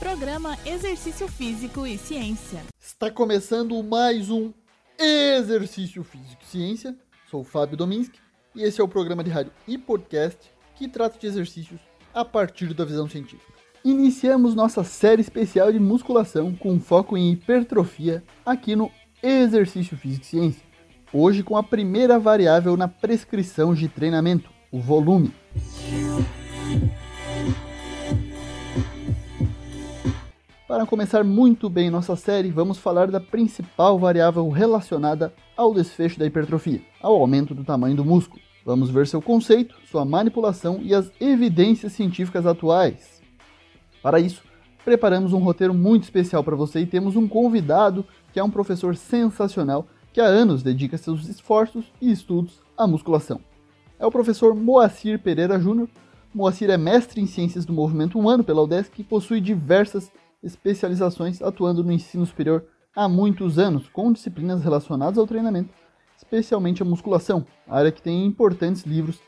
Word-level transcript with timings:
Programa 0.00 0.56
Exercício 0.64 1.28
Físico 1.28 1.86
e 1.86 1.98
Ciência. 1.98 2.62
Está 2.80 3.10
começando 3.10 3.82
mais 3.82 4.30
um 4.30 4.50
Exercício 4.98 6.02
Físico 6.02 6.42
e 6.42 6.46
Ciência. 6.46 6.96
Sou 7.30 7.42
o 7.42 7.44
Fábio 7.44 7.76
Dominski 7.76 8.18
e 8.56 8.62
esse 8.62 8.80
é 8.80 8.84
o 8.84 8.88
programa 8.88 9.22
de 9.22 9.28
rádio 9.28 9.52
e 9.68 9.76
podcast 9.76 10.50
que 10.74 10.88
trata 10.88 11.18
de 11.18 11.26
exercícios 11.26 11.82
a 12.14 12.24
partir 12.24 12.72
da 12.72 12.82
visão 12.82 13.06
científica. 13.10 13.52
Iniciamos 13.84 14.54
nossa 14.54 14.82
série 14.84 15.20
especial 15.20 15.70
de 15.70 15.78
musculação 15.78 16.54
com 16.54 16.80
foco 16.80 17.14
em 17.14 17.32
hipertrofia 17.32 18.24
aqui 18.44 18.74
no 18.74 18.90
Exercício 19.22 19.98
Físico 19.98 20.24
e 20.24 20.28
Ciência. 20.28 20.62
Hoje 21.12 21.42
com 21.42 21.58
a 21.58 21.62
primeira 21.62 22.18
variável 22.18 22.74
na 22.74 22.88
prescrição 22.88 23.74
de 23.74 23.86
treinamento, 23.86 24.50
o 24.72 24.80
volume. 24.80 25.30
Para 30.70 30.86
começar 30.86 31.24
muito 31.24 31.68
bem 31.68 31.90
nossa 31.90 32.14
série, 32.14 32.48
vamos 32.48 32.78
falar 32.78 33.10
da 33.10 33.18
principal 33.18 33.98
variável 33.98 34.48
relacionada 34.50 35.34
ao 35.56 35.74
desfecho 35.74 36.16
da 36.16 36.24
hipertrofia, 36.24 36.80
ao 37.02 37.20
aumento 37.20 37.52
do 37.56 37.64
tamanho 37.64 37.96
do 37.96 38.04
músculo. 38.04 38.40
Vamos 38.64 38.88
ver 38.88 39.08
seu 39.08 39.20
conceito, 39.20 39.74
sua 39.90 40.04
manipulação 40.04 40.78
e 40.80 40.94
as 40.94 41.10
evidências 41.20 41.92
científicas 41.94 42.46
atuais. 42.46 43.20
Para 44.00 44.20
isso, 44.20 44.44
preparamos 44.84 45.32
um 45.32 45.40
roteiro 45.40 45.74
muito 45.74 46.04
especial 46.04 46.44
para 46.44 46.54
você 46.54 46.78
e 46.78 46.86
temos 46.86 47.16
um 47.16 47.26
convidado 47.26 48.06
que 48.32 48.38
é 48.38 48.44
um 48.44 48.48
professor 48.48 48.94
sensacional 48.94 49.88
que 50.12 50.20
há 50.20 50.26
anos 50.26 50.62
dedica 50.62 50.96
seus 50.96 51.28
esforços 51.28 51.86
e 52.00 52.12
estudos 52.12 52.60
à 52.78 52.86
musculação. 52.86 53.40
É 53.98 54.06
o 54.06 54.12
professor 54.12 54.54
Moacir 54.54 55.18
Pereira 55.18 55.58
Júnior. 55.58 55.88
Moacir 56.32 56.70
é 56.70 56.76
mestre 56.76 57.20
em 57.20 57.26
Ciências 57.26 57.64
do 57.64 57.72
Movimento 57.72 58.16
Humano 58.16 58.44
pela 58.44 58.62
UDESC 58.62 59.00
e 59.00 59.04
possui 59.04 59.40
diversas 59.40 60.12
especializações 60.42 61.42
atuando 61.42 61.84
no 61.84 61.92
ensino 61.92 62.24
superior 62.26 62.64
há 62.94 63.08
muitos 63.08 63.58
anos, 63.58 63.88
com 63.88 64.12
disciplinas 64.12 64.62
relacionadas 64.62 65.18
ao 65.18 65.26
treinamento, 65.26 65.70
especialmente 66.16 66.82
a 66.82 66.84
musculação, 66.84 67.46
área 67.68 67.92
que 67.92 68.02
tem 68.02 68.26
importantes 68.26 68.84
livros 68.84 69.20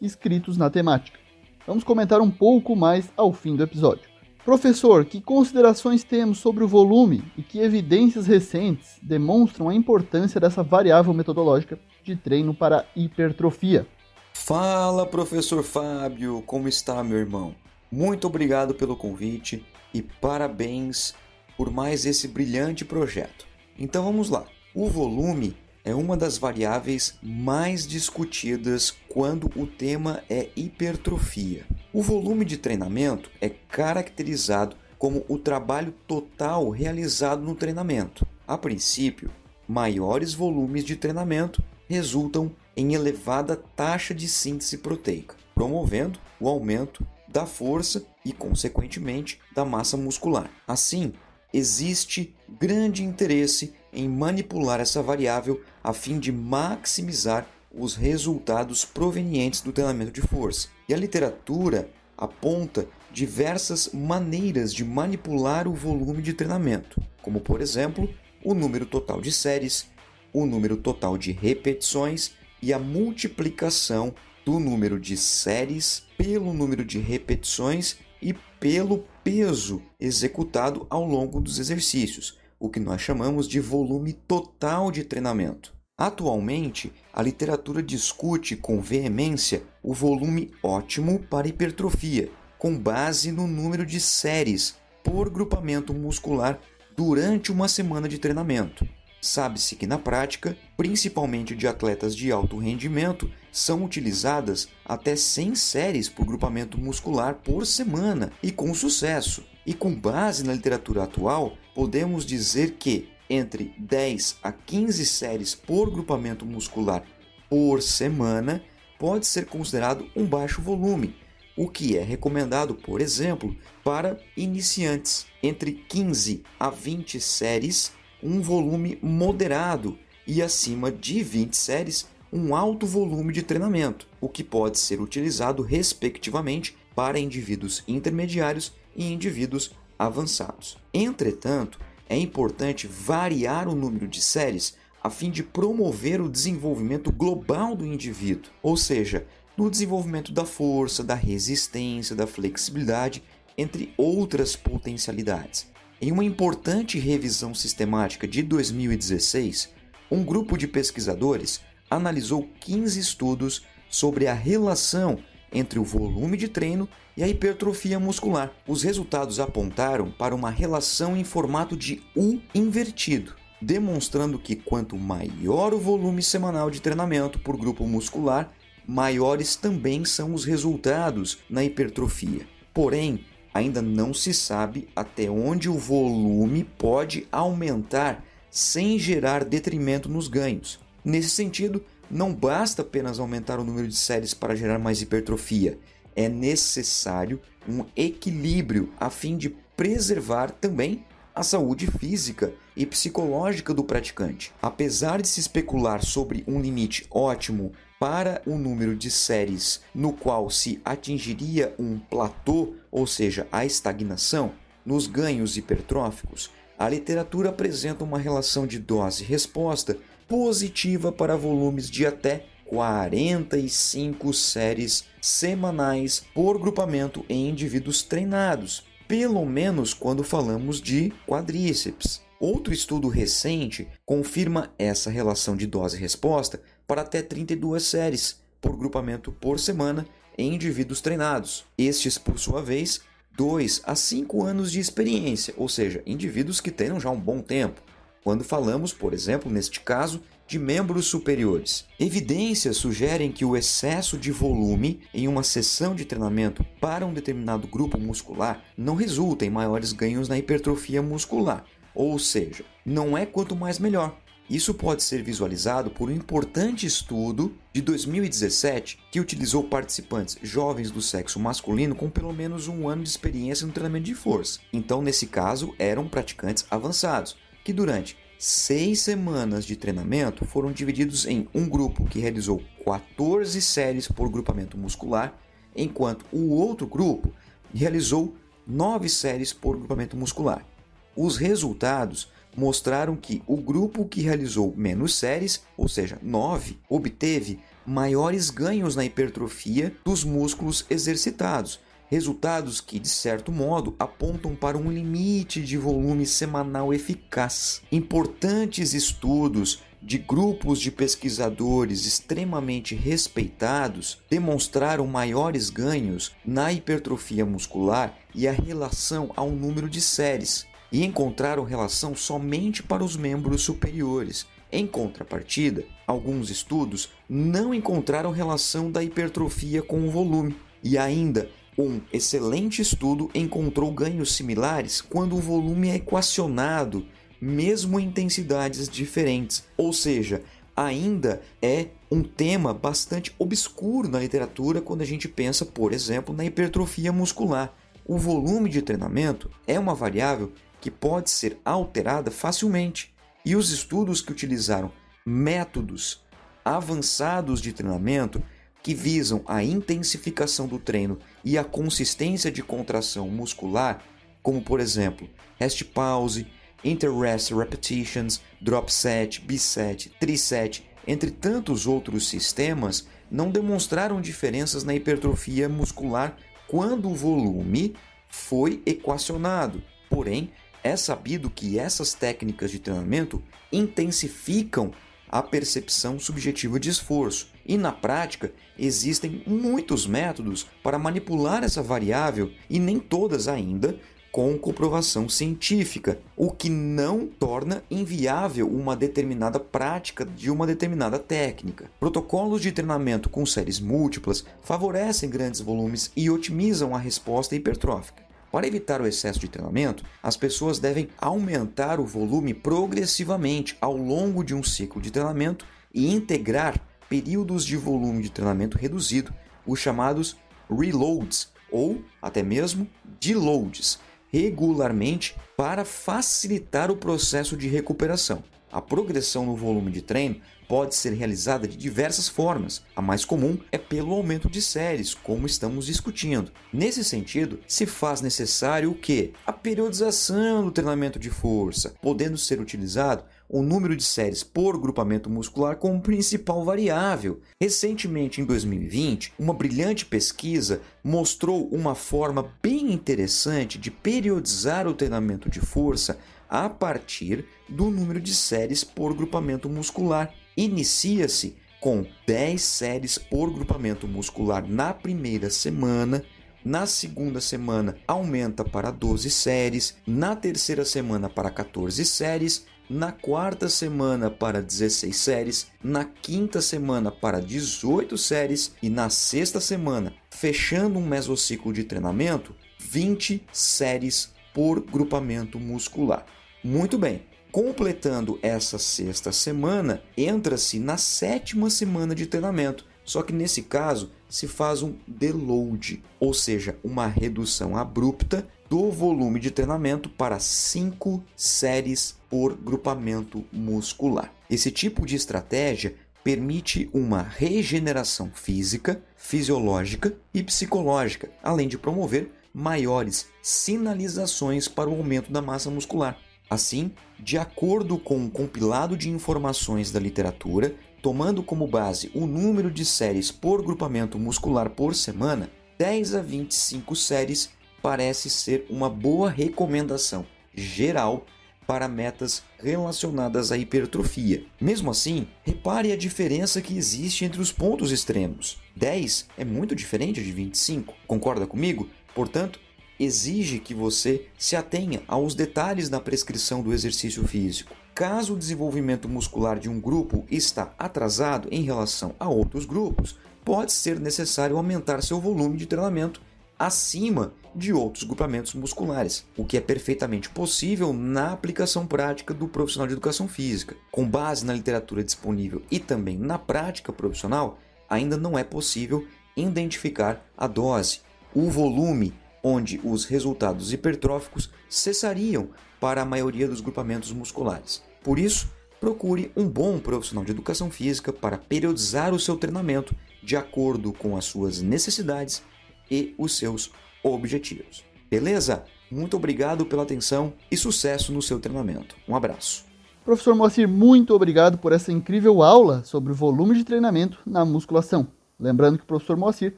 escritos 0.00 0.56
na 0.56 0.70
temática. 0.70 1.18
Vamos 1.66 1.84
comentar 1.84 2.20
um 2.20 2.30
pouco 2.30 2.74
mais 2.74 3.12
ao 3.16 3.32
fim 3.32 3.54
do 3.54 3.62
episódio. 3.62 4.08
Professor, 4.44 5.04
que 5.04 5.20
considerações 5.20 6.02
temos 6.02 6.38
sobre 6.38 6.64
o 6.64 6.68
volume 6.68 7.22
e 7.36 7.42
que 7.42 7.58
evidências 7.58 8.26
recentes 8.26 8.98
demonstram 9.02 9.68
a 9.68 9.74
importância 9.74 10.40
dessa 10.40 10.62
variável 10.62 11.12
metodológica 11.12 11.78
de 12.02 12.16
treino 12.16 12.54
para 12.54 12.86
hipertrofia? 12.96 13.86
Fala, 14.32 15.06
professor 15.06 15.62
Fábio, 15.62 16.42
como 16.46 16.66
está, 16.66 17.04
meu 17.04 17.18
irmão? 17.18 17.54
Muito 17.90 18.26
obrigado 18.26 18.74
pelo 18.74 18.96
convite 18.96 19.64
e 19.92 20.00
parabéns 20.00 21.14
por 21.56 21.70
mais 21.72 22.06
esse 22.06 22.28
brilhante 22.28 22.84
projeto. 22.84 23.46
Então 23.78 24.04
vamos 24.04 24.30
lá. 24.30 24.46
O 24.72 24.88
volume 24.88 25.56
é 25.84 25.94
uma 25.94 26.16
das 26.16 26.38
variáveis 26.38 27.18
mais 27.20 27.86
discutidas 27.86 28.94
quando 29.08 29.50
o 29.56 29.66
tema 29.66 30.22
é 30.30 30.50
hipertrofia. 30.54 31.66
O 31.92 32.00
volume 32.00 32.44
de 32.44 32.56
treinamento 32.56 33.28
é 33.40 33.48
caracterizado 33.48 34.76
como 34.96 35.24
o 35.28 35.38
trabalho 35.38 35.92
total 36.06 36.70
realizado 36.70 37.42
no 37.42 37.56
treinamento. 37.56 38.24
A 38.46 38.56
princípio, 38.56 39.30
maiores 39.66 40.32
volumes 40.32 40.84
de 40.84 40.94
treinamento 40.94 41.62
resultam 41.88 42.52
em 42.76 42.94
elevada 42.94 43.56
taxa 43.56 44.14
de 44.14 44.28
síntese 44.28 44.78
proteica, 44.78 45.34
promovendo 45.54 46.20
o 46.38 46.48
aumento 46.48 47.04
da 47.32 47.46
força 47.46 48.04
e, 48.24 48.32
consequentemente, 48.32 49.40
da 49.54 49.64
massa 49.64 49.96
muscular. 49.96 50.50
Assim, 50.66 51.12
existe 51.52 52.34
grande 52.48 53.04
interesse 53.04 53.74
em 53.92 54.08
manipular 54.08 54.80
essa 54.80 55.02
variável 55.02 55.60
a 55.82 55.92
fim 55.92 56.18
de 56.18 56.30
maximizar 56.30 57.46
os 57.72 57.94
resultados 57.94 58.84
provenientes 58.84 59.60
do 59.60 59.72
treinamento 59.72 60.10
de 60.10 60.20
força. 60.22 60.68
E 60.88 60.94
a 60.94 60.96
literatura 60.96 61.88
aponta 62.16 62.86
diversas 63.12 63.90
maneiras 63.92 64.74
de 64.74 64.84
manipular 64.84 65.66
o 65.66 65.74
volume 65.74 66.22
de 66.22 66.32
treinamento, 66.32 67.00
como 67.22 67.40
por 67.40 67.60
exemplo, 67.60 68.08
o 68.44 68.54
número 68.54 68.86
total 68.86 69.20
de 69.20 69.32
séries, 69.32 69.86
o 70.32 70.46
número 70.46 70.76
total 70.76 71.16
de 71.16 71.32
repetições 71.32 72.32
e 72.62 72.72
a 72.72 72.78
multiplicação 72.78 74.14
do 74.50 74.58
número 74.58 74.98
de 74.98 75.16
séries 75.16 76.02
pelo 76.18 76.52
número 76.52 76.84
de 76.84 76.98
repetições 76.98 77.98
e 78.20 78.34
pelo 78.58 79.04
peso 79.22 79.80
executado 80.00 80.88
ao 80.90 81.06
longo 81.06 81.40
dos 81.40 81.60
exercícios, 81.60 82.36
o 82.58 82.68
que 82.68 82.80
nós 82.80 83.00
chamamos 83.00 83.46
de 83.46 83.60
volume 83.60 84.12
total 84.12 84.90
de 84.90 85.04
treinamento. 85.04 85.72
Atualmente, 85.96 86.92
a 87.12 87.22
literatura 87.22 87.80
discute 87.80 88.56
com 88.56 88.80
veemência 88.80 89.62
o 89.84 89.94
volume 89.94 90.50
ótimo 90.64 91.20
para 91.30 91.46
hipertrofia, 91.46 92.28
com 92.58 92.76
base 92.76 93.30
no 93.30 93.46
número 93.46 93.86
de 93.86 94.00
séries 94.00 94.74
por 95.04 95.30
grupamento 95.30 95.94
muscular 95.94 96.58
durante 96.96 97.52
uma 97.52 97.68
semana 97.68 98.08
de 98.08 98.18
treinamento. 98.18 98.84
Sabe-se 99.20 99.76
que 99.76 99.86
na 99.86 99.98
prática, 99.98 100.56
principalmente 100.76 101.54
de 101.54 101.66
atletas 101.66 102.16
de 102.16 102.32
alto 102.32 102.56
rendimento, 102.56 103.30
são 103.52 103.84
utilizadas 103.84 104.68
até 104.84 105.14
100 105.14 105.54
séries 105.56 106.08
por 106.08 106.24
grupamento 106.24 106.78
muscular 106.78 107.34
por 107.34 107.66
semana 107.66 108.32
e 108.42 108.50
com 108.50 108.72
sucesso. 108.72 109.44
E 109.66 109.74
com 109.74 109.94
base 109.94 110.42
na 110.42 110.54
literatura 110.54 111.04
atual, 111.04 111.52
podemos 111.74 112.24
dizer 112.24 112.76
que 112.78 113.10
entre 113.28 113.74
10 113.78 114.38
a 114.42 114.50
15 114.50 115.04
séries 115.04 115.54
por 115.54 115.90
grupamento 115.90 116.46
muscular 116.46 117.04
por 117.48 117.82
semana 117.82 118.62
pode 118.98 119.26
ser 119.26 119.46
considerado 119.46 120.06
um 120.16 120.24
baixo 120.24 120.62
volume, 120.62 121.14
o 121.56 121.68
que 121.68 121.96
é 121.96 122.02
recomendado, 122.02 122.74
por 122.74 123.00
exemplo, 123.00 123.54
para 123.84 124.18
iniciantes 124.36 125.26
entre 125.42 125.72
15 125.72 126.42
a 126.58 126.70
20 126.70 127.20
séries 127.20 127.92
um 128.22 128.40
volume 128.40 128.98
moderado 129.02 129.98
e 130.26 130.42
acima 130.42 130.90
de 130.92 131.22
20 131.22 131.56
séries 131.56 132.06
um 132.32 132.54
alto 132.54 132.86
volume 132.86 133.32
de 133.32 133.42
treinamento, 133.42 134.06
o 134.20 134.28
que 134.28 134.44
pode 134.44 134.78
ser 134.78 135.00
utilizado 135.00 135.62
respectivamente 135.62 136.76
para 136.94 137.18
indivíduos 137.18 137.82
intermediários 137.88 138.72
e 138.94 139.12
indivíduos 139.12 139.72
avançados. 139.98 140.76
Entretanto, 140.94 141.80
é 142.08 142.16
importante 142.16 142.86
variar 142.86 143.68
o 143.68 143.74
número 143.74 144.06
de 144.06 144.20
séries 144.20 144.76
a 145.02 145.08
fim 145.08 145.30
de 145.30 145.42
promover 145.42 146.20
o 146.20 146.28
desenvolvimento 146.28 147.10
global 147.10 147.74
do 147.74 147.86
indivíduo, 147.86 148.52
ou 148.62 148.76
seja, 148.76 149.26
no 149.56 149.70
desenvolvimento 149.70 150.32
da 150.32 150.44
força, 150.44 151.02
da 151.02 151.14
resistência, 151.14 152.14
da 152.14 152.26
flexibilidade, 152.26 153.22
entre 153.56 153.92
outras 153.96 154.56
potencialidades. 154.56 155.66
Em 156.02 156.10
uma 156.10 156.24
importante 156.24 156.98
revisão 156.98 157.54
sistemática 157.54 158.26
de 158.26 158.42
2016, 158.42 159.68
um 160.10 160.24
grupo 160.24 160.56
de 160.56 160.66
pesquisadores 160.66 161.60
analisou 161.90 162.48
15 162.60 162.98
estudos 162.98 163.66
sobre 163.90 164.26
a 164.26 164.32
relação 164.32 165.18
entre 165.52 165.78
o 165.78 165.84
volume 165.84 166.38
de 166.38 166.48
treino 166.48 166.88
e 167.14 167.22
a 167.22 167.28
hipertrofia 167.28 168.00
muscular. 168.00 168.50
Os 168.66 168.82
resultados 168.82 169.38
apontaram 169.38 170.10
para 170.10 170.34
uma 170.34 170.48
relação 170.48 171.14
em 171.14 171.22
formato 171.22 171.76
de 171.76 172.02
U 172.16 172.40
invertido, 172.54 173.34
demonstrando 173.60 174.38
que 174.38 174.56
quanto 174.56 174.96
maior 174.96 175.74
o 175.74 175.78
volume 175.78 176.22
semanal 176.22 176.70
de 176.70 176.80
treinamento 176.80 177.38
por 177.38 177.58
grupo 177.58 177.86
muscular, 177.86 178.50
maiores 178.86 179.54
também 179.54 180.06
são 180.06 180.32
os 180.32 180.46
resultados 180.46 181.36
na 181.50 181.62
hipertrofia. 181.62 182.46
Porém, 182.72 183.22
ainda 183.52 183.82
não 183.82 184.14
se 184.14 184.32
sabe 184.32 184.88
até 184.94 185.30
onde 185.30 185.68
o 185.68 185.78
volume 185.78 186.64
pode 186.64 187.26
aumentar 187.30 188.24
sem 188.50 188.98
gerar 188.98 189.44
detrimento 189.44 190.08
nos 190.08 190.28
ganhos. 190.28 190.80
Nesse 191.04 191.30
sentido, 191.30 191.84
não 192.10 192.34
basta 192.34 192.82
apenas 192.82 193.18
aumentar 193.18 193.58
o 193.58 193.64
número 193.64 193.86
de 193.86 193.96
séries 193.96 194.34
para 194.34 194.56
gerar 194.56 194.78
mais 194.78 195.00
hipertrofia, 195.00 195.78
é 196.14 196.28
necessário 196.28 197.40
um 197.68 197.84
equilíbrio 197.96 198.92
a 198.98 199.10
fim 199.10 199.36
de 199.36 199.50
preservar 199.76 200.50
também 200.50 201.04
a 201.34 201.42
saúde 201.42 201.86
física 201.86 202.52
e 202.76 202.84
psicológica 202.84 203.72
do 203.72 203.84
praticante. 203.84 204.52
Apesar 204.60 205.22
de 205.22 205.28
se 205.28 205.40
especular 205.40 206.04
sobre 206.04 206.44
um 206.46 206.60
limite 206.60 207.06
ótimo 207.10 207.72
para 208.00 208.40
o 208.46 208.56
número 208.56 208.96
de 208.96 209.10
séries 209.10 209.82
no 209.94 210.14
qual 210.14 210.48
se 210.48 210.80
atingiria 210.82 211.74
um 211.78 211.98
platô, 211.98 212.72
ou 212.90 213.06
seja, 213.06 213.46
a 213.52 213.66
estagnação, 213.66 214.52
nos 214.86 215.06
ganhos 215.06 215.58
hipertróficos, 215.58 216.50
a 216.78 216.88
literatura 216.88 217.50
apresenta 217.50 218.02
uma 218.02 218.18
relação 218.18 218.66
de 218.66 218.78
dose-resposta 218.78 219.98
positiva 220.26 221.12
para 221.12 221.36
volumes 221.36 221.90
de 221.90 222.06
até 222.06 222.46
45 222.64 224.32
séries 224.32 225.04
semanais 225.20 226.24
por 226.34 226.58
grupamento 226.58 227.22
em 227.28 227.50
indivíduos 227.50 228.02
treinados. 228.02 228.88
pelo 229.06 229.44
menos 229.44 229.92
quando 229.92 230.22
falamos 230.22 230.80
de 230.80 231.12
quadríceps. 231.26 232.22
Outro 232.38 232.72
estudo 232.72 233.08
recente 233.08 233.88
confirma 234.06 234.72
essa 234.78 235.10
relação 235.10 235.56
de 235.56 235.66
dose-resposta 235.66 236.62
para 236.90 237.02
até 237.02 237.22
32 237.22 237.84
séries 237.84 238.40
por 238.60 238.76
grupamento 238.76 239.30
por 239.30 239.60
semana 239.60 240.04
em 240.36 240.52
indivíduos 240.52 241.00
treinados. 241.00 241.64
Estes, 241.78 242.18
por 242.18 242.36
sua 242.36 242.60
vez, 242.60 243.00
2 243.36 243.82
a 243.84 243.94
5 243.94 244.42
anos 244.42 244.72
de 244.72 244.80
experiência, 244.80 245.54
ou 245.56 245.68
seja, 245.68 246.02
indivíduos 246.04 246.60
que 246.60 246.72
treinam 246.72 246.98
já 246.98 247.08
um 247.08 247.20
bom 247.20 247.40
tempo. 247.42 247.80
Quando 248.24 248.42
falamos, 248.42 248.92
por 248.92 249.14
exemplo, 249.14 249.52
neste 249.52 249.78
caso, 249.78 250.20
de 250.48 250.58
membros 250.58 251.06
superiores. 251.06 251.84
Evidências 251.96 252.78
sugerem 252.78 253.30
que 253.30 253.44
o 253.44 253.56
excesso 253.56 254.18
de 254.18 254.32
volume 254.32 255.00
em 255.14 255.28
uma 255.28 255.44
sessão 255.44 255.94
de 255.94 256.04
treinamento 256.04 256.64
para 256.80 257.06
um 257.06 257.14
determinado 257.14 257.68
grupo 257.68 258.00
muscular 258.00 258.64
não 258.76 258.96
resulta 258.96 259.46
em 259.46 259.50
maiores 259.50 259.92
ganhos 259.92 260.28
na 260.28 260.36
hipertrofia 260.36 261.00
muscular, 261.00 261.64
ou 261.94 262.18
seja, 262.18 262.64
não 262.84 263.16
é 263.16 263.24
quanto 263.24 263.54
mais 263.54 263.78
melhor. 263.78 264.18
Isso 264.50 264.74
pode 264.74 265.04
ser 265.04 265.22
visualizado 265.22 265.92
por 265.92 266.10
um 266.10 266.12
importante 266.12 266.84
estudo 266.84 267.54
de 267.72 267.80
2017 267.80 268.98
que 269.08 269.20
utilizou 269.20 269.62
participantes 269.62 270.36
jovens 270.42 270.90
do 270.90 271.00
sexo 271.00 271.38
masculino 271.38 271.94
com 271.94 272.10
pelo 272.10 272.32
menos 272.32 272.66
um 272.66 272.88
ano 272.88 273.04
de 273.04 273.08
experiência 273.08 273.64
no 273.64 273.72
treinamento 273.72 274.06
de 274.06 274.14
força. 274.16 274.58
Então, 274.72 275.00
nesse 275.00 275.28
caso, 275.28 275.72
eram 275.78 276.08
praticantes 276.08 276.66
avançados, 276.68 277.36
que 277.62 277.72
durante 277.72 278.18
seis 278.40 279.02
semanas 279.02 279.64
de 279.64 279.76
treinamento 279.76 280.44
foram 280.44 280.72
divididos 280.72 281.26
em 281.26 281.46
um 281.54 281.68
grupo 281.68 282.04
que 282.06 282.18
realizou 282.18 282.60
14 282.84 283.62
séries 283.62 284.08
por 284.08 284.28
grupamento 284.28 284.76
muscular, 284.76 285.32
enquanto 285.76 286.26
o 286.32 286.50
outro 286.50 286.88
grupo 286.88 287.32
realizou 287.72 288.34
9 288.66 289.08
séries 289.08 289.52
por 289.52 289.76
grupamento 289.76 290.16
muscular. 290.16 290.66
Os 291.14 291.36
resultados 291.36 292.32
mostraram 292.56 293.16
que 293.16 293.42
o 293.46 293.56
grupo 293.56 294.04
que 294.04 294.22
realizou 294.22 294.74
menos 294.76 295.14
séries, 295.14 295.62
ou 295.76 295.88
seja, 295.88 296.18
9, 296.22 296.78
obteve 296.88 297.60
maiores 297.86 298.50
ganhos 298.50 298.94
na 298.94 299.04
hipertrofia 299.04 299.94
dos 300.04 300.24
músculos 300.24 300.84
exercitados, 300.90 301.80
resultados 302.08 302.80
que, 302.80 302.98
de 302.98 303.08
certo 303.08 303.52
modo, 303.52 303.94
apontam 303.98 304.54
para 304.54 304.76
um 304.76 304.90
limite 304.90 305.62
de 305.62 305.76
volume 305.76 306.26
semanal 306.26 306.92
eficaz. 306.92 307.82
Importantes 307.90 308.94
estudos 308.94 309.82
de 310.02 310.18
grupos 310.18 310.80
de 310.80 310.90
pesquisadores 310.90 312.06
extremamente 312.06 312.94
respeitados 312.94 314.18
demonstraram 314.30 315.06
maiores 315.06 315.68
ganhos 315.68 316.34
na 316.44 316.72
hipertrofia 316.72 317.44
muscular 317.44 318.18
e 318.34 318.48
a 318.48 318.52
relação 318.52 319.30
ao 319.36 319.50
número 319.50 319.90
de 319.90 320.00
séries, 320.00 320.66
e 320.92 321.04
encontraram 321.04 321.64
relação 321.64 322.14
somente 322.14 322.82
para 322.82 323.04
os 323.04 323.16
membros 323.16 323.62
superiores. 323.62 324.46
Em 324.72 324.86
contrapartida, 324.86 325.84
alguns 326.06 326.50
estudos 326.50 327.10
não 327.28 327.74
encontraram 327.74 328.30
relação 328.30 328.90
da 328.90 329.02
hipertrofia 329.02 329.82
com 329.82 330.06
o 330.06 330.10
volume, 330.10 330.56
e 330.82 330.96
ainda 330.96 331.50
um 331.76 332.00
excelente 332.12 332.82
estudo 332.82 333.30
encontrou 333.34 333.90
ganhos 333.92 334.34
similares 334.34 335.00
quando 335.00 335.36
o 335.36 335.40
volume 335.40 335.88
é 335.88 335.96
equacionado, 335.96 337.06
mesmo 337.40 337.98
em 337.98 338.04
intensidades 338.04 338.88
diferentes, 338.88 339.64
ou 339.76 339.92
seja, 339.92 340.42
ainda 340.76 341.42
é 341.60 341.88
um 342.10 342.22
tema 342.22 342.72
bastante 342.74 343.34
obscuro 343.38 344.08
na 344.08 344.20
literatura 344.20 344.80
quando 344.80 345.02
a 345.02 345.06
gente 345.06 345.28
pensa, 345.28 345.64
por 345.64 345.92
exemplo, 345.92 346.34
na 346.34 346.44
hipertrofia 346.44 347.12
muscular. 347.12 347.74
O 348.04 348.18
volume 348.18 348.68
de 348.68 348.82
treinamento 348.82 349.50
é 349.66 349.78
uma 349.78 349.94
variável 349.94 350.52
que 350.80 350.90
pode 350.90 351.30
ser 351.30 351.58
alterada 351.64 352.30
facilmente. 352.30 353.14
E 353.44 353.56
os 353.56 353.70
estudos 353.70 354.20
que 354.20 354.32
utilizaram 354.32 354.92
métodos 355.24 356.22
avançados 356.64 357.60
de 357.60 357.72
treinamento 357.72 358.42
que 358.82 358.94
visam 358.94 359.42
a 359.46 359.62
intensificação 359.62 360.66
do 360.66 360.78
treino 360.78 361.18
e 361.44 361.58
a 361.58 361.64
consistência 361.64 362.50
de 362.50 362.62
contração 362.62 363.28
muscular, 363.28 364.02
como 364.42 364.62
por 364.62 364.80
exemplo, 364.80 365.28
rest 365.58 365.84
pause, 365.84 366.46
inter-rest 366.82 367.52
repetitions, 367.52 368.40
drop 368.60 368.92
set, 368.92 369.40
biset, 369.42 370.10
triset, 370.18 370.88
entre 371.06 371.30
tantos 371.30 371.86
outros 371.86 372.28
sistemas, 372.28 373.06
não 373.30 373.50
demonstraram 373.50 374.20
diferenças 374.20 374.82
na 374.82 374.94
hipertrofia 374.94 375.68
muscular 375.68 376.36
quando 376.66 377.10
o 377.10 377.14
volume 377.14 377.94
foi 378.28 378.82
equacionado. 378.86 379.82
Porém, 380.08 380.50
é 380.82 380.96
sabido 380.96 381.50
que 381.50 381.78
essas 381.78 382.14
técnicas 382.14 382.70
de 382.70 382.78
treinamento 382.78 383.42
intensificam 383.72 384.92
a 385.28 385.42
percepção 385.42 386.18
subjetiva 386.18 386.80
de 386.80 386.90
esforço, 386.90 387.48
e 387.64 387.78
na 387.78 387.92
prática 387.92 388.52
existem 388.76 389.44
muitos 389.46 390.06
métodos 390.06 390.66
para 390.82 390.98
manipular 390.98 391.62
essa 391.62 391.82
variável 391.82 392.50
e 392.68 392.80
nem 392.80 392.98
todas 392.98 393.46
ainda 393.46 393.96
com 394.32 394.56
comprovação 394.56 395.28
científica, 395.28 396.20
o 396.36 396.50
que 396.50 396.68
não 396.68 397.26
torna 397.26 397.82
inviável 397.90 398.68
uma 398.68 398.96
determinada 398.96 399.58
prática 399.58 400.24
de 400.24 400.50
uma 400.50 400.66
determinada 400.66 401.18
técnica. 401.18 401.90
Protocolos 401.98 402.62
de 402.62 402.70
treinamento 402.70 403.28
com 403.28 403.44
séries 403.44 403.80
múltiplas 403.80 404.44
favorecem 404.62 405.28
grandes 405.28 405.60
volumes 405.60 406.12
e 406.16 406.30
otimizam 406.30 406.94
a 406.94 406.98
resposta 406.98 407.56
hipertrófica. 407.56 408.29
Para 408.50 408.66
evitar 408.66 409.00
o 409.00 409.06
excesso 409.06 409.38
de 409.38 409.48
treinamento, 409.48 410.04
as 410.22 410.36
pessoas 410.36 410.78
devem 410.78 411.08
aumentar 411.18 412.00
o 412.00 412.04
volume 412.04 412.52
progressivamente 412.52 413.76
ao 413.80 413.96
longo 413.96 414.42
de 414.42 414.54
um 414.54 414.62
ciclo 414.62 415.00
de 415.00 415.10
treinamento 415.10 415.64
e 415.94 416.12
integrar 416.12 416.80
períodos 417.08 417.64
de 417.64 417.76
volume 417.76 418.22
de 418.22 418.30
treinamento 418.30 418.76
reduzido, 418.76 419.32
os 419.66 419.78
chamados 419.78 420.36
reloads 420.68 421.48
ou 421.70 422.02
até 422.20 422.42
mesmo 422.42 422.88
deloads, 423.20 424.00
regularmente 424.32 425.36
para 425.56 425.84
facilitar 425.84 426.90
o 426.90 426.96
processo 426.96 427.56
de 427.56 427.68
recuperação. 427.68 428.42
A 428.72 428.80
progressão 428.80 429.46
no 429.46 429.56
volume 429.56 429.90
de 429.90 430.02
treino 430.02 430.40
pode 430.70 430.94
ser 430.94 431.14
realizada 431.14 431.66
de 431.66 431.76
diversas 431.76 432.28
formas. 432.28 432.80
A 432.94 433.02
mais 433.02 433.24
comum 433.24 433.58
é 433.72 433.76
pelo 433.76 434.14
aumento 434.14 434.48
de 434.48 434.62
séries, 434.62 435.12
como 435.12 435.44
estamos 435.44 435.86
discutindo. 435.86 436.52
Nesse 436.72 437.02
sentido, 437.02 437.58
se 437.66 437.86
faz 437.86 438.20
necessário 438.20 438.92
o 438.92 438.94
que? 438.94 439.32
A 439.44 439.52
periodização 439.52 440.64
do 440.64 440.70
treinamento 440.70 441.18
de 441.18 441.28
força, 441.28 441.92
podendo 442.00 442.38
ser 442.38 442.60
utilizado 442.60 443.24
o 443.48 443.62
número 443.62 443.96
de 443.96 444.04
séries 444.04 444.44
por 444.44 444.78
grupamento 444.78 445.28
muscular 445.28 445.74
como 445.74 446.00
principal 446.00 446.64
variável. 446.64 447.40
Recentemente, 447.60 448.40
em 448.40 448.44
2020, 448.44 449.32
uma 449.36 449.52
brilhante 449.52 450.06
pesquisa 450.06 450.82
mostrou 451.02 451.66
uma 451.72 451.96
forma 451.96 452.48
bem 452.62 452.92
interessante 452.92 453.76
de 453.76 453.90
periodizar 453.90 454.86
o 454.86 454.94
treinamento 454.94 455.50
de 455.50 455.58
força 455.58 456.16
a 456.48 456.68
partir 456.68 457.44
do 457.68 457.90
número 457.90 458.20
de 458.20 458.34
séries 458.34 458.84
por 458.84 459.14
grupamento 459.14 459.68
muscular. 459.68 460.32
Inicia-se 460.60 461.56
com 461.80 462.04
10 462.26 462.60
séries 462.60 463.16
por 463.16 463.50
grupamento 463.50 464.06
muscular 464.06 464.62
na 464.68 464.92
primeira 464.92 465.48
semana. 465.48 466.22
Na 466.62 466.84
segunda 466.84 467.40
semana 467.40 467.96
aumenta 468.06 468.62
para 468.62 468.90
12 468.90 469.30
séries, 469.30 469.96
na 470.06 470.36
terceira 470.36 470.84
semana 470.84 471.30
para 471.30 471.50
14 471.50 472.04
séries, 472.04 472.66
na 472.90 473.10
quarta 473.10 473.70
semana 473.70 474.30
para 474.30 474.60
16 474.60 475.16
séries, 475.16 475.68
na 475.82 476.04
quinta 476.04 476.60
semana 476.60 477.10
para 477.10 477.40
18 477.40 478.18
séries 478.18 478.74
e 478.82 478.90
na 478.90 479.08
sexta 479.08 479.60
semana, 479.60 480.12
fechando 480.28 480.98
um 480.98 481.06
mesociclo 481.06 481.72
de 481.72 481.84
treinamento, 481.84 482.54
20 482.78 483.46
séries 483.50 484.30
por 484.52 484.78
grupamento 484.78 485.58
muscular. 485.58 486.26
Muito 486.62 486.98
bem, 486.98 487.22
completando 487.50 488.38
essa 488.42 488.78
sexta 488.78 489.32
semana, 489.32 490.02
entra-se 490.16 490.78
na 490.78 490.96
sétima 490.96 491.70
semana 491.70 492.14
de 492.14 492.26
treinamento. 492.26 492.86
Só 493.04 493.22
que 493.22 493.32
nesse 493.32 493.62
caso 493.62 494.10
se 494.28 494.46
faz 494.46 494.82
um 494.82 494.94
deload, 495.06 496.02
ou 496.20 496.32
seja, 496.32 496.78
uma 496.84 497.06
redução 497.06 497.76
abrupta 497.76 498.46
do 498.68 498.90
volume 498.90 499.40
de 499.40 499.50
treinamento 499.50 500.08
para 500.08 500.38
5 500.38 501.22
séries 501.34 502.16
por 502.28 502.54
grupamento 502.54 503.44
muscular. 503.52 504.32
Esse 504.48 504.70
tipo 504.70 505.04
de 505.04 505.16
estratégia 505.16 505.96
permite 506.22 506.88
uma 506.92 507.22
regeneração 507.22 508.30
física, 508.32 509.02
fisiológica 509.16 510.14
e 510.32 510.42
psicológica, 510.42 511.30
além 511.42 511.66
de 511.66 511.78
promover 511.78 512.30
maiores 512.54 513.26
sinalizações 513.42 514.68
para 514.68 514.88
o 514.88 514.94
aumento 514.94 515.32
da 515.32 515.42
massa 515.42 515.70
muscular. 515.70 516.16
Assim, 516.50 516.90
de 517.16 517.38
acordo 517.38 517.96
com 517.96 518.16
um 518.16 518.28
compilado 518.28 518.96
de 518.96 519.08
informações 519.08 519.92
da 519.92 520.00
literatura, 520.00 520.74
tomando 521.00 521.44
como 521.44 521.64
base 521.64 522.10
o 522.12 522.26
número 522.26 522.72
de 522.72 522.84
séries 522.84 523.30
por 523.30 523.62
grupamento 523.62 524.18
muscular 524.18 524.68
por 524.70 524.96
semana, 524.96 525.48
10 525.78 526.16
a 526.16 526.20
25 526.20 526.96
séries 526.96 527.50
parece 527.80 528.28
ser 528.28 528.66
uma 528.68 528.90
boa 528.90 529.30
recomendação 529.30 530.26
geral 530.52 531.24
para 531.66 531.86
metas 531.86 532.42
relacionadas 532.58 533.52
à 533.52 533.56
hipertrofia. 533.56 534.44
Mesmo 534.60 534.90
assim, 534.90 535.28
repare 535.44 535.92
a 535.92 535.96
diferença 535.96 536.60
que 536.60 536.76
existe 536.76 537.24
entre 537.24 537.40
os 537.40 537.52
pontos 537.52 537.92
extremos. 537.92 538.58
10 538.74 539.28
é 539.38 539.44
muito 539.44 539.76
diferente 539.76 540.20
de 540.20 540.32
25, 540.32 540.92
concorda 541.06 541.46
comigo? 541.46 541.88
Portanto, 542.12 542.58
exige 543.00 543.58
que 543.58 543.72
você 543.72 544.26
se 544.38 544.54
atenha 544.54 545.02
aos 545.08 545.34
detalhes 545.34 545.88
na 545.88 545.98
prescrição 545.98 546.62
do 546.62 546.72
exercício 546.72 547.26
físico. 547.26 547.74
Caso 547.94 548.34
o 548.34 548.38
desenvolvimento 548.38 549.08
muscular 549.08 549.58
de 549.58 549.70
um 549.70 549.80
grupo 549.80 550.26
está 550.30 550.74
atrasado 550.78 551.48
em 551.50 551.62
relação 551.62 552.14
a 552.20 552.28
outros 552.28 552.66
grupos, 552.66 553.16
pode 553.42 553.72
ser 553.72 553.98
necessário 553.98 554.56
aumentar 554.56 555.02
seu 555.02 555.18
volume 555.18 555.56
de 555.56 555.64
treinamento 555.64 556.20
acima 556.58 557.32
de 557.54 557.72
outros 557.72 558.04
grupamentos 558.04 558.52
musculares, 558.54 559.24
o 559.34 559.46
que 559.46 559.56
é 559.56 559.60
perfeitamente 559.60 560.28
possível 560.28 560.92
na 560.92 561.32
aplicação 561.32 561.86
prática 561.86 562.34
do 562.34 562.46
profissional 562.46 562.86
de 562.86 562.92
educação 562.92 563.26
física. 563.26 563.74
Com 563.90 564.06
base 564.06 564.44
na 564.44 564.52
literatura 564.52 565.02
disponível 565.02 565.62
e 565.70 565.78
também 565.78 566.18
na 566.18 566.38
prática 566.38 566.92
profissional, 566.92 567.58
ainda 567.88 568.16
não 568.18 568.38
é 568.38 568.44
possível 568.44 569.06
identificar 569.34 570.22
a 570.36 570.46
dose, 570.46 571.00
o 571.34 571.48
volume 571.48 572.12
onde 572.42 572.80
os 572.82 573.04
resultados 573.04 573.72
hipertróficos 573.72 574.50
cessariam 574.68 575.48
para 575.80 576.02
a 576.02 576.04
maioria 576.04 576.48
dos 576.48 576.60
grupamentos 576.60 577.12
musculares. 577.12 577.82
Por 578.02 578.18
isso, 578.18 578.50
procure 578.80 579.30
um 579.36 579.46
bom 579.46 579.78
profissional 579.78 580.24
de 580.24 580.30
educação 580.30 580.70
física 580.70 581.12
para 581.12 581.38
periodizar 581.38 582.14
o 582.14 582.20
seu 582.20 582.36
treinamento 582.36 582.94
de 583.22 583.36
acordo 583.36 583.92
com 583.92 584.16
as 584.16 584.24
suas 584.24 584.60
necessidades 584.60 585.42
e 585.90 586.14
os 586.16 586.36
seus 586.36 586.70
objetivos. 587.02 587.84
Beleza? 588.10 588.64
Muito 588.90 589.16
obrigado 589.16 589.64
pela 589.64 589.82
atenção 589.82 590.32
e 590.50 590.56
sucesso 590.56 591.12
no 591.12 591.22
seu 591.22 591.38
treinamento. 591.38 591.94
Um 592.08 592.16
abraço. 592.16 592.64
Professor 593.04 593.34
Moacir, 593.34 593.68
muito 593.68 594.14
obrigado 594.14 594.58
por 594.58 594.72
essa 594.72 594.92
incrível 594.92 595.42
aula 595.42 595.82
sobre 595.84 596.12
o 596.12 596.14
volume 596.14 596.54
de 596.54 596.64
treinamento 596.64 597.18
na 597.26 597.44
musculação. 597.44 598.08
Lembrando 598.38 598.78
que 598.78 598.84
o 598.84 598.86
professor 598.86 599.16
Moacir 599.16 599.54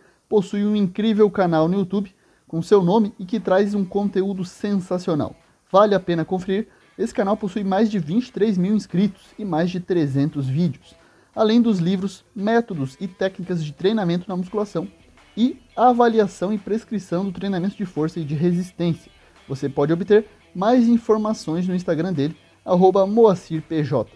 possui 0.28 0.64
um 0.64 0.76
incrível 0.76 1.30
canal 1.30 1.68
no 1.68 1.78
YouTube 1.78 2.14
com 2.52 2.60
seu 2.60 2.82
nome 2.82 3.14
e 3.18 3.24
que 3.24 3.40
traz 3.40 3.74
um 3.74 3.82
conteúdo 3.82 4.44
sensacional. 4.44 5.34
Vale 5.70 5.94
a 5.94 6.00
pena 6.00 6.22
conferir. 6.22 6.68
Esse 6.98 7.14
canal 7.14 7.34
possui 7.34 7.64
mais 7.64 7.90
de 7.90 7.98
23 7.98 8.58
mil 8.58 8.74
inscritos 8.76 9.22
e 9.38 9.44
mais 9.44 9.70
de 9.70 9.80
300 9.80 10.46
vídeos, 10.46 10.94
além 11.34 11.62
dos 11.62 11.78
livros, 11.78 12.22
métodos 12.36 12.94
e 13.00 13.08
técnicas 13.08 13.64
de 13.64 13.72
treinamento 13.72 14.28
na 14.28 14.36
musculação 14.36 14.86
e 15.34 15.62
avaliação 15.74 16.52
e 16.52 16.58
prescrição 16.58 17.24
do 17.24 17.32
treinamento 17.32 17.74
de 17.74 17.86
força 17.86 18.20
e 18.20 18.24
de 18.24 18.34
resistência. 18.34 19.10
Você 19.48 19.66
pode 19.66 19.90
obter 19.90 20.26
mais 20.54 20.86
informações 20.86 21.66
no 21.66 21.74
Instagram 21.74 22.12
dele, 22.12 22.36
MoacirPJ. 22.66 24.12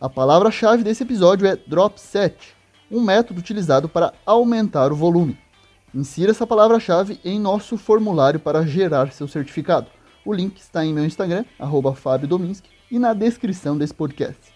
A 0.00 0.08
palavra-chave 0.08 0.84
desse 0.84 1.02
episódio 1.02 1.48
é 1.48 1.56
Drop 1.56 2.00
Set, 2.00 2.54
um 2.88 3.00
método 3.00 3.40
utilizado 3.40 3.88
para 3.88 4.14
aumentar 4.24 4.92
o 4.92 4.96
volume. 4.96 5.36
Insira 5.94 6.30
essa 6.30 6.46
palavra-chave 6.46 7.18
em 7.24 7.40
nosso 7.40 7.76
formulário 7.76 8.38
para 8.38 8.66
gerar 8.66 9.12
seu 9.12 9.26
certificado. 9.26 9.86
O 10.24 10.32
link 10.32 10.58
está 10.58 10.84
em 10.84 10.92
meu 10.92 11.04
Instagram, 11.04 11.44
Fábio 11.96 12.28
Dominski, 12.28 12.68
e 12.90 12.98
na 12.98 13.14
descrição 13.14 13.76
desse 13.76 13.94
podcast. 13.94 14.54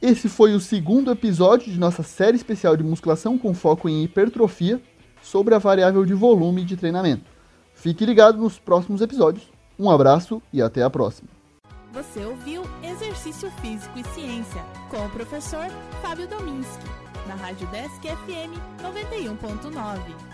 Esse 0.00 0.28
foi 0.28 0.54
o 0.54 0.60
segundo 0.60 1.10
episódio 1.10 1.72
de 1.72 1.78
nossa 1.78 2.02
série 2.02 2.36
especial 2.36 2.76
de 2.76 2.82
musculação 2.82 3.38
com 3.38 3.54
foco 3.54 3.88
em 3.88 4.02
hipertrofia 4.02 4.82
sobre 5.22 5.54
a 5.54 5.58
variável 5.58 6.04
de 6.04 6.12
volume 6.12 6.64
de 6.64 6.76
treinamento. 6.76 7.30
Fique 7.74 8.04
ligado 8.04 8.38
nos 8.38 8.58
próximos 8.58 9.00
episódios. 9.00 9.46
Um 9.78 9.90
abraço 9.90 10.42
e 10.52 10.60
até 10.60 10.82
a 10.82 10.90
próxima. 10.90 11.28
Você 11.92 12.24
ouviu 12.24 12.62
Exercício 12.82 13.50
Físico 13.60 13.98
e 13.98 14.04
Ciência 14.14 14.62
com 14.90 15.04
o 15.04 15.10
professor 15.10 15.66
Fábio 16.00 16.26
Dominski, 16.26 16.84
na 17.28 17.34
Rádio 17.34 17.66
Desk 17.68 18.00
FM 18.02 18.58
91.9. 18.82 20.31